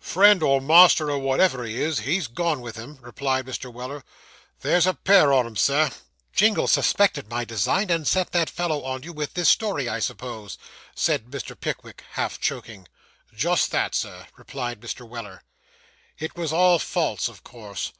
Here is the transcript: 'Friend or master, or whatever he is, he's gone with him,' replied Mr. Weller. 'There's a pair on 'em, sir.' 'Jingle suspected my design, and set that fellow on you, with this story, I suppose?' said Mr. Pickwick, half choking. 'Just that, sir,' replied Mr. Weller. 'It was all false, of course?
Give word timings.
'Friend 0.00 0.42
or 0.42 0.58
master, 0.62 1.10
or 1.10 1.18
whatever 1.18 1.64
he 1.64 1.78
is, 1.82 1.98
he's 1.98 2.26
gone 2.26 2.62
with 2.62 2.76
him,' 2.76 2.96
replied 3.02 3.44
Mr. 3.44 3.70
Weller. 3.70 4.02
'There's 4.60 4.86
a 4.86 4.94
pair 4.94 5.34
on 5.34 5.44
'em, 5.44 5.54
sir.' 5.54 5.90
'Jingle 6.32 6.66
suspected 6.66 7.28
my 7.28 7.44
design, 7.44 7.90
and 7.90 8.08
set 8.08 8.32
that 8.32 8.48
fellow 8.48 8.82
on 8.84 9.02
you, 9.02 9.12
with 9.12 9.34
this 9.34 9.50
story, 9.50 9.90
I 9.90 9.98
suppose?' 9.98 10.56
said 10.94 11.26
Mr. 11.26 11.54
Pickwick, 11.60 12.04
half 12.12 12.40
choking. 12.40 12.88
'Just 13.34 13.70
that, 13.72 13.94
sir,' 13.94 14.26
replied 14.38 14.80
Mr. 14.80 15.06
Weller. 15.06 15.42
'It 16.18 16.34
was 16.36 16.54
all 16.54 16.78
false, 16.78 17.28
of 17.28 17.44
course? 17.44 17.92